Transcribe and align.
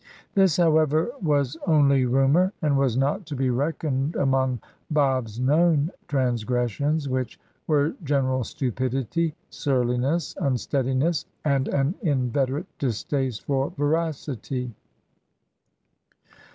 This, 0.33 0.57
however, 0.57 1.11
was 1.21 1.57
only 1.67 2.07
rumour, 2.07 2.53
and 2.63 2.75
was 2.75 2.97
not 2.97 3.27
to 3.27 3.35
be 3.35 3.51
reckoned 3.51 4.15
among 4.15 4.59
Bob's 4.89 5.39
known 5.39 5.91
transgressions, 6.07 7.07
which 7.07 7.39
were 7.67 7.93
general 8.03 8.43
stupidity, 8.43 9.35
surliness, 9.51 10.35
unsteadiness, 10.41 11.27
and 11.45 11.67
an 11.67 11.93
inveterate 12.01 12.65
distaste 12.79 13.45
for 13.45 13.69
veracity. 13.77 14.73